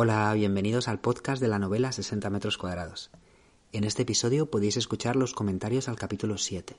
[0.00, 3.10] Hola, bienvenidos al podcast de la novela 60 metros cuadrados.
[3.72, 6.76] En este episodio podéis escuchar los comentarios al capítulo 7.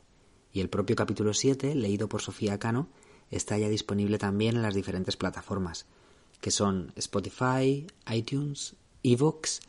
[0.53, 2.87] Y el propio capítulo 7, leído por Sofía Cano,
[3.29, 5.85] está ya disponible también en las diferentes plataformas,
[6.39, 9.59] que son Spotify, iTunes, Evox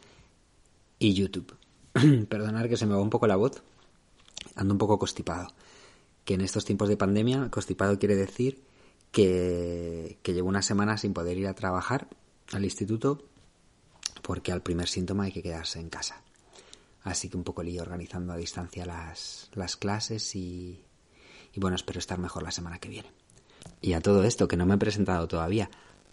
[1.00, 1.52] y YouTube.
[2.28, 3.64] Perdonad que se me va un poco la voz,
[4.54, 5.48] ando un poco constipado.
[6.24, 8.62] Que en estos tiempos de pandemia, constipado quiere decir
[9.10, 12.06] que, que llevo una semana sin poder ir a trabajar
[12.52, 13.24] al instituto
[14.30, 16.22] porque al primer síntoma hay que quedarse en casa.
[17.02, 20.84] Así que un poco lío organizando a distancia las, las clases y,
[21.52, 23.10] y bueno, espero estar mejor la semana que viene.
[23.80, 25.68] Y a todo esto, que no me he presentado todavía,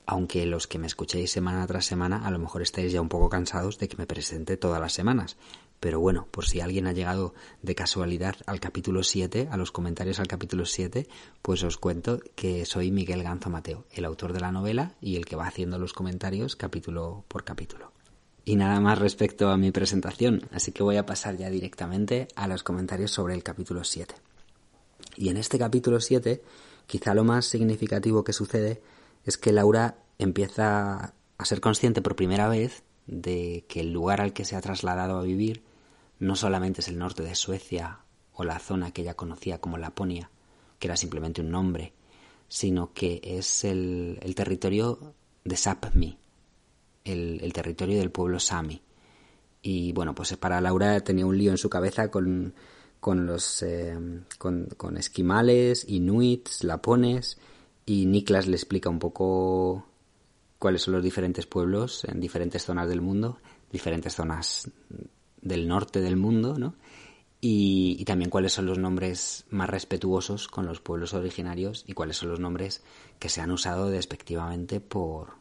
[0.07, 3.29] aunque los que me escuchéis semana tras semana a lo mejor estáis ya un poco
[3.29, 5.37] cansados de que me presente todas las semanas.
[5.79, 10.19] Pero bueno, por si alguien ha llegado de casualidad al capítulo 7, a los comentarios
[10.19, 11.07] al capítulo 7,
[11.43, 15.27] pues os cuento que soy Miguel Ganzo Mateo, el autor de la novela y el
[15.27, 17.95] que va haciendo los comentarios capítulo por capítulo
[18.47, 22.47] y nada más respecto a mi presentación, así que voy a pasar ya directamente a
[22.47, 24.15] los comentarios sobre el capítulo 7.
[25.17, 26.41] Y en este capítulo 7,
[26.85, 28.81] quizá lo más significativo que sucede
[29.25, 34.31] es que Laura empieza a ser consciente por primera vez de que el lugar al
[34.31, 35.65] que se ha trasladado a vivir
[36.17, 37.99] no solamente es el norte de Suecia
[38.31, 40.31] o la zona que ella conocía como Laponia,
[40.79, 41.91] que era simplemente un nombre,
[42.47, 46.17] sino que es el, el territorio de Sapmi,
[47.07, 48.81] el, territorio del pueblo Sami.
[49.61, 52.53] Y bueno, pues para Laura tenía un lío en su cabeza con,
[52.99, 53.97] con los eh,
[54.37, 57.37] con, esquimales, inuits, lapones,
[57.85, 59.85] y Niklas le explica un poco
[60.59, 63.39] cuáles son los diferentes pueblos en diferentes zonas del mundo,
[63.71, 64.69] diferentes zonas
[65.41, 66.75] del norte del mundo, ¿no?
[67.39, 72.17] Y, y, también cuáles son los nombres más respetuosos con los pueblos originarios y cuáles
[72.17, 72.81] son los nombres
[73.19, 75.35] que se han usado despectivamente por,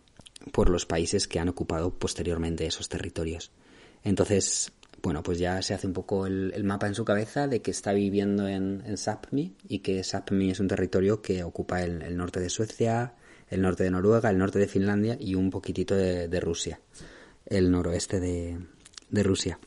[0.53, 3.51] por los países que han ocupado posteriormente esos territorios.
[4.05, 7.71] Entonces, bueno, pues ya se hace un poco el, mapa en su cabeza de que
[7.71, 12.41] está viviendo en, en, Sápmi y que Sápmi es un territorio que ocupa el, norte
[12.41, 13.15] de Suecia,
[13.49, 16.81] el norte de Noruega, el norte de Finlandia y un poquitito de, Rusia,
[17.45, 19.59] el noroeste de, Rusia.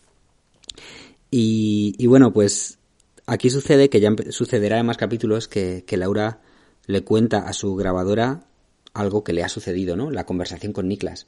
[1.31, 2.79] Y, bueno, pues
[3.25, 6.41] aquí sucede que ya sucederá en más capítulos que Laura
[6.85, 8.49] le cuenta a su grabadora
[8.93, 10.11] algo que le ha sucedido, ¿no?
[10.11, 11.27] La conversación con Niklas.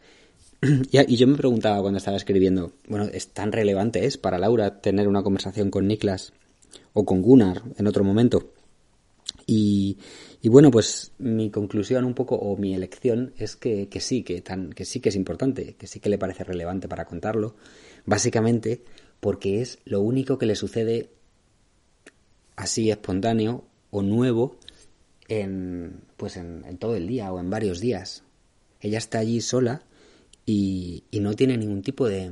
[0.91, 5.07] y yo me preguntaba cuando estaba escribiendo, bueno, ¿es tan relevante es para Laura tener
[5.07, 6.33] una conversación con Niklas
[6.93, 8.51] o con Gunnar en otro momento?
[9.45, 9.97] Y,
[10.43, 14.85] bueno, pues mi conclusión un poco, o mi elección, es que, sí, que, tan, que
[14.85, 17.55] sí que es importante, que sí que le parece relevante para contarlo,
[18.05, 18.83] básicamente
[19.19, 21.09] porque es lo único que le sucede
[22.55, 24.55] así espontáneo o nuevo
[25.31, 28.23] en, pues en, todo el día o en varios días.
[28.81, 29.83] Ella está allí sola
[30.45, 32.31] y, no tiene ningún tipo de,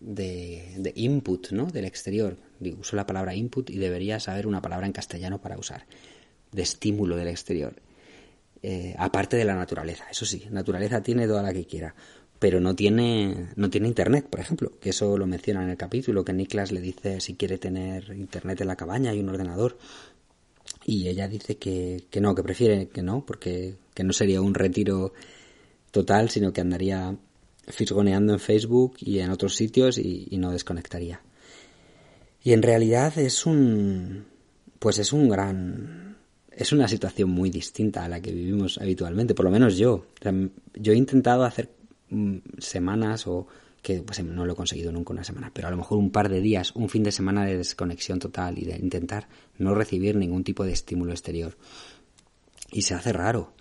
[0.00, 1.66] de, input ¿no?
[1.66, 2.36] del exterior.
[2.78, 5.86] Uso la palabra input y debería saber una palabra en castellano para usar.
[6.52, 7.74] De estímulo del exterior.
[8.62, 11.94] Eh, aparte de la naturaleza, eso sí, naturaleza tiene toda la que quiera,
[12.38, 16.24] pero no tiene, no tiene internet, por ejemplo, que eso lo menciona en el capítulo,
[16.24, 19.76] que Niklas le dice si quiere tener internet en la cabaña y un ordenador,
[20.84, 24.54] y ella dice que, que no, que prefiere que no, porque que no sería un
[24.54, 25.12] retiro
[25.90, 27.16] total, sino que andaría
[27.68, 31.20] fisgoneando en Facebook y en otros sitios y, no desconectaría.
[32.42, 34.26] Y en realidad es un,
[34.78, 36.16] pues es un gran,
[36.50, 40.06] es una situación muy distinta a la que vivimos habitualmente, por lo menos yo.
[40.74, 41.70] yo he intentado hacer
[42.10, 43.46] mm, semanas o
[43.84, 46.30] que pues, no lo he conseguido nunca una semana, pero a lo mejor un par
[46.30, 49.28] de días, un fin de semana de desconexión total y de intentar
[49.58, 51.56] no recibir ningún tipo de estímulo exterior.
[52.72, 53.52] Y se hace raro.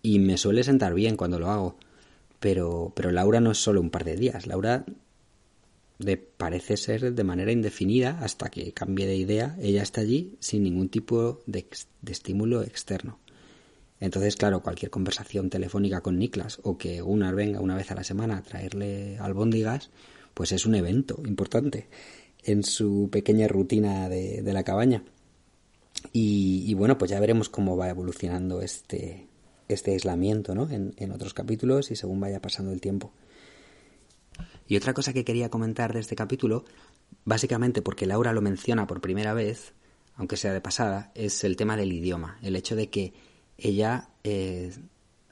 [0.00, 1.76] Y me suele sentar bien cuando lo hago.
[2.38, 4.46] Pero, pero Laura no es solo un par de días.
[4.46, 4.86] Laura
[5.98, 9.56] de, parece ser de manera indefinida hasta que cambie de idea.
[9.60, 11.66] Ella está allí sin ningún tipo de,
[12.00, 13.18] de estímulo externo.
[14.04, 18.04] Entonces, claro, cualquier conversación telefónica con Niklas o que Gunnar venga una vez a la
[18.04, 19.90] semana a traerle albóndigas,
[20.34, 21.88] pues es un evento importante
[22.42, 25.04] en su pequeña rutina de, la cabaña.
[26.12, 29.26] Y, bueno, pues ya veremos cómo va evolucionando este,
[29.68, 30.68] este aislamiento ¿no?
[30.68, 33.10] en, en otros capítulos y según vaya pasando el tiempo.
[34.68, 36.66] Y otra cosa que quería comentar de este capítulo,
[37.24, 39.72] básicamente porque Laura lo menciona por primera vez,
[40.14, 43.14] aunque sea de pasada, es el tema del idioma, el hecho de que
[43.58, 44.72] ella eh,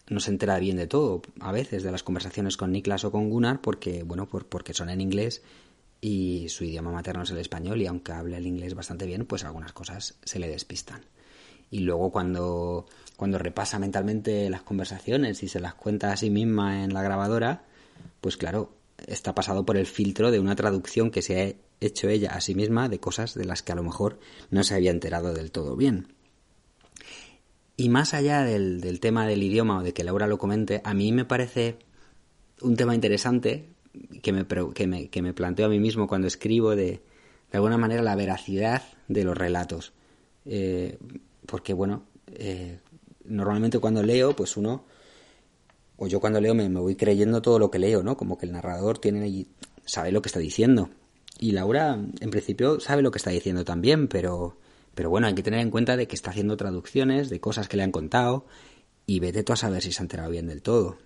[0.09, 3.31] no se entera bien de todo, a veces, de las conversaciones con Niklas o con
[3.31, 5.43] Gunnar, porque, bueno, por, porque son en inglés
[6.01, 9.45] y su idioma materno es el español, y aunque hable el inglés bastante bien, pues
[9.45, 11.03] algunas cosas se le despistan.
[11.71, 12.87] Y luego cuando,
[13.17, 17.65] cuando repasa mentalmente las conversaciones y se las cuenta a sí misma en la grabadora,
[18.21, 18.75] pues claro,
[19.07, 22.55] está pasado por el filtro de una traducción que se ha hecho ella a sí
[22.55, 24.19] misma de cosas de las que a lo mejor
[24.51, 26.09] no se había enterado del todo bien.
[27.77, 31.13] Y más allá del, tema del idioma o de que Laura lo comente, a mí
[31.13, 31.79] me parece
[32.61, 33.69] un tema interesante
[34.23, 37.03] que me, que me, que me planteo a mí mismo cuando escribo de,
[37.53, 39.93] de alguna manera, la veracidad de los relatos.
[40.47, 40.99] Eh,
[41.47, 42.79] porque, bueno, eh,
[43.25, 44.85] normalmente cuando leo, pues uno,
[45.97, 48.17] o yo cuando leo me, me, voy creyendo todo lo que leo, ¿no?
[48.17, 49.47] Como que el narrador tiene
[49.85, 50.91] sabe lo que está diciendo.
[51.39, 54.57] Y Laura, en principio, sabe lo que está diciendo también, pero,
[54.94, 57.77] pero bueno, hay que tener en cuenta de que está haciendo traducciones de cosas que
[57.77, 58.47] le han contado
[59.06, 60.99] y vete tú a saber si se ha enterado bien del todo.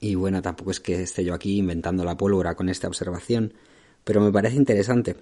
[0.00, 3.54] Y bueno, tampoco es que esté yo aquí inventando la pólvora con esta observación,
[4.04, 5.16] pero me parece interesante.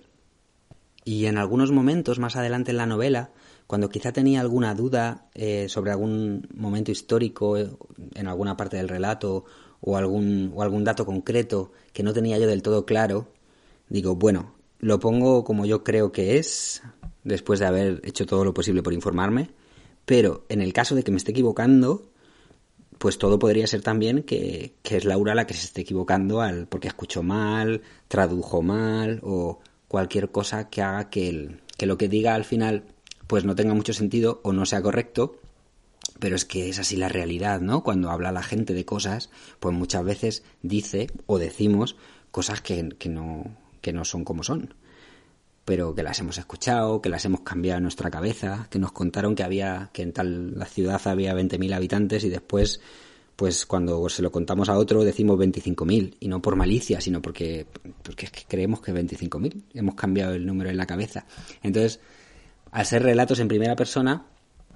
[1.05, 3.31] Y en algunos momentos más adelante en la novela,
[3.67, 7.71] cuando quizá tenía alguna duda eh, sobre algún momento histórico eh,
[8.15, 9.44] en alguna parte del relato
[9.81, 13.29] o algún, o algún dato concreto que no tenía yo del todo claro,
[13.88, 16.83] digo, bueno, lo pongo como yo creo que es,
[17.26, 19.50] después de haber hecho todo lo posible por informarme,
[20.05, 22.08] pero en el caso de que me esté equivocando,
[22.99, 26.69] pues todo podría ser también que, que, es Laura la que se esté equivocando al
[26.69, 29.58] porque escuchó mal, tradujo mal o
[29.88, 32.84] cualquier cosa que haga que, el, que lo que diga al final
[33.26, 35.40] pues no tenga mucho sentido o no sea correcto,
[36.20, 37.82] pero es que es así la realidad, ¿no?
[37.82, 41.96] Cuando habla la gente de cosas, pues muchas veces dice o decimos
[42.31, 44.75] cosas que, que, no, que no son como son
[45.67, 49.35] pero que las hemos escuchado, que las hemos cambiado en nuestra cabeza, que nos contaron
[49.35, 52.81] que había, que en tal la ciudad había 20.000 habitantes y después,
[53.35, 57.67] pues cuando se lo contamos a otro decimos 25.000 y no por malicia, sino porque,
[58.05, 61.27] porque es que creemos que 25.000, hemos cambiado el número en la cabeza.
[61.65, 61.99] Entonces,
[62.71, 64.25] al ser relatos en primera persona,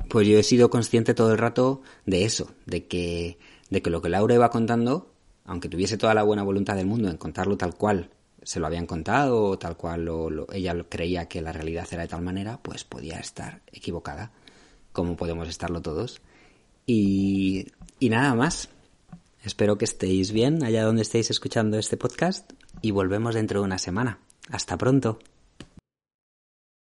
[0.09, 3.39] pues yo he sido consciente todo el rato de eso, de que,
[3.71, 5.13] de que lo que Laura iba contando,
[5.45, 8.11] aunque tuviese toda la buena voluntad del mundo en contarlo tal cual
[8.43, 10.09] se lo habían contado tal cual
[10.53, 14.33] ella creía que la realidad era de tal manera, pues podía estar equivocada,
[14.93, 16.21] como podemos estarlo todos.
[16.87, 17.67] Y,
[17.99, 18.69] y nada más.
[19.43, 22.53] Espero que estéis bien allá donde estéis escuchando este podcast
[22.83, 24.19] y volvemos dentro de una semana.
[24.51, 25.19] Hasta pronto.